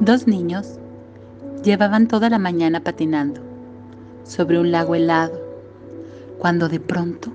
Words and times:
Dos 0.00 0.28
niños 0.28 0.78
llevaban 1.64 2.06
toda 2.06 2.30
la 2.30 2.38
mañana 2.38 2.78
patinando 2.78 3.40
sobre 4.22 4.60
un 4.60 4.70
lago 4.70 4.94
helado, 4.94 5.36
cuando 6.38 6.68
de 6.68 6.78
pronto 6.78 7.32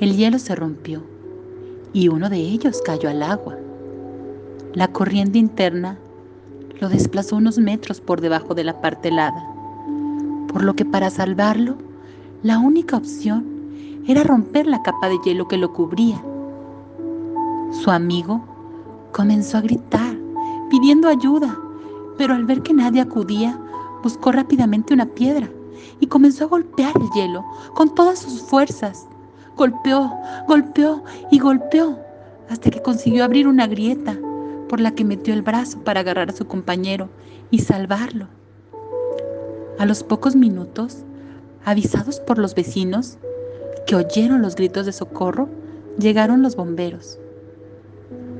el 0.00 0.16
hielo 0.16 0.38
se 0.38 0.54
rompió 0.54 1.02
y 1.92 2.08
uno 2.08 2.30
de 2.30 2.38
ellos 2.38 2.80
cayó 2.82 3.10
al 3.10 3.22
agua. 3.22 3.58
La 4.72 4.88
corriente 4.88 5.38
interna 5.38 5.98
lo 6.80 6.88
desplazó 6.88 7.36
unos 7.36 7.58
metros 7.58 8.00
por 8.00 8.22
debajo 8.22 8.54
de 8.54 8.64
la 8.64 8.80
parte 8.80 9.08
helada, 9.08 9.46
por 10.48 10.64
lo 10.64 10.74
que 10.74 10.86
para 10.86 11.10
salvarlo, 11.10 11.76
la 12.42 12.58
única 12.58 12.96
opción 12.96 13.44
era 14.08 14.24
romper 14.24 14.66
la 14.66 14.82
capa 14.82 15.10
de 15.10 15.18
hielo 15.26 15.46
que 15.46 15.58
lo 15.58 15.74
cubría. 15.74 16.24
Su 17.82 17.90
amigo 17.90 18.42
comenzó 19.12 19.58
a 19.58 19.60
gritar, 19.60 20.16
pidiendo 20.70 21.08
ayuda, 21.08 21.58
pero 22.18 22.34
al 22.34 22.44
ver 22.44 22.62
que 22.62 22.74
nadie 22.74 23.00
acudía, 23.00 23.58
buscó 24.02 24.32
rápidamente 24.32 24.94
una 24.94 25.06
piedra 25.06 25.48
y 26.00 26.06
comenzó 26.06 26.44
a 26.44 26.48
golpear 26.48 26.92
el 26.96 27.08
hielo 27.14 27.44
con 27.74 27.94
todas 27.94 28.18
sus 28.18 28.42
fuerzas. 28.42 29.06
Golpeó, 29.56 30.12
golpeó 30.48 31.04
y 31.30 31.38
golpeó 31.38 31.98
hasta 32.48 32.70
que 32.70 32.82
consiguió 32.82 33.24
abrir 33.24 33.46
una 33.46 33.66
grieta 33.66 34.18
por 34.68 34.80
la 34.80 34.92
que 34.92 35.04
metió 35.04 35.34
el 35.34 35.42
brazo 35.42 35.78
para 35.84 36.00
agarrar 36.00 36.30
a 36.30 36.36
su 36.36 36.46
compañero 36.46 37.08
y 37.50 37.60
salvarlo. 37.60 38.28
A 39.78 39.86
los 39.86 40.02
pocos 40.02 40.36
minutos, 40.36 41.04
avisados 41.64 42.20
por 42.20 42.38
los 42.38 42.54
vecinos 42.54 43.18
que 43.86 43.96
oyeron 43.96 44.42
los 44.42 44.54
gritos 44.54 44.86
de 44.86 44.92
socorro, 44.92 45.48
llegaron 45.98 46.42
los 46.42 46.56
bomberos. 46.56 47.18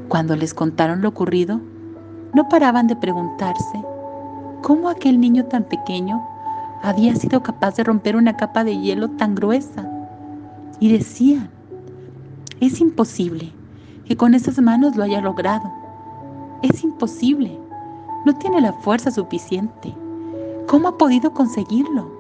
Cuando 0.09 0.37
les 0.37 0.55
contaron 0.55 1.03
lo 1.03 1.09
ocurrido, 1.09 1.61
no 2.35 2.49
paraban 2.49 2.87
de 2.87 2.97
preguntarse 2.97 3.85
cómo 4.63 4.89
aquel 4.89 5.21
niño 5.21 5.45
tan 5.45 5.65
pequeño 5.65 6.27
había 6.83 7.15
sido 7.15 7.43
capaz 7.43 7.77
de 7.77 7.85
romper 7.85 8.17
una 8.17 8.37
capa 8.37 8.65
de 8.65 8.79
hielo 8.79 9.11
tan 9.11 9.35
gruesa. 9.35 9.89
Y 10.81 10.93
decían, 10.93 11.49
es 12.61 12.81
imposible 12.81 13.53
que 14.05 14.17
con 14.17 14.35
esas 14.35 14.59
manos 14.61 14.97
lo 14.97 15.05
haya 15.05 15.21
logrado. 15.21 15.71
Es 16.63 16.83
imposible. 16.83 17.59
No 18.25 18.35
tiene 18.37 18.61
la 18.61 18.73
fuerza 18.73 19.11
suficiente. 19.11 19.95
¿Cómo 20.67 20.89
ha 20.89 20.99
podido 20.99 21.33
conseguirlo? 21.33 22.11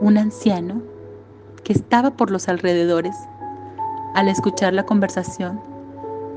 Un 0.00 0.16
anciano 0.16 0.82
que 1.64 1.72
estaba 1.72 2.10
por 2.10 2.30
los 2.30 2.48
alrededores, 2.48 3.16
al 4.14 4.28
escuchar 4.28 4.72
la 4.74 4.84
conversación, 4.84 5.60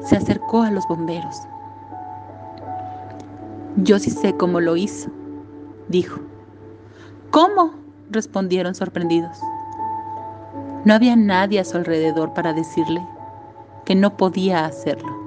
se 0.02 0.18
acercó 0.18 0.62
a 0.62 0.72
los 0.72 0.88
bomberos. 0.88 1.42
Yo 3.78 4.00
sí 4.00 4.10
sé 4.10 4.38
cómo 4.38 4.62
lo 4.62 4.78
hizo, 4.78 5.12
dijo. 5.90 6.22
¿Cómo? 7.30 7.74
respondieron 8.10 8.76
sorprendidos. 8.76 9.38
No 10.86 10.94
había 10.94 11.16
nadie 11.16 11.60
a 11.60 11.66
su 11.66 11.76
alrededor 11.76 12.34
para 12.34 12.54
decirle 12.54 13.06
que 13.84 13.96
no 13.96 14.16
podía 14.16 14.66
hacerlo. 14.66 15.25